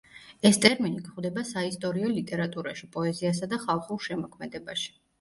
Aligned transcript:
ეს 0.49 0.55
ტერმინი 0.63 1.03
გვხვდება 1.09 1.43
საისტორიო 1.51 2.11
ლიტერატურაში, 2.15 2.91
პოეზიასა 2.99 3.55
და 3.55 3.65
ხალხურ 3.71 4.07
შემოქმედებაში. 4.11 4.95